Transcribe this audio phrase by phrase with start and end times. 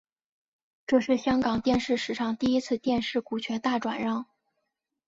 [0.87, 4.25] 这是香港电视史上第一次电视股权大转让。